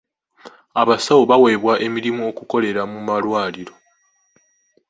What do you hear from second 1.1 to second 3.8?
baweebwa emirimu okukolera mu malwaliro.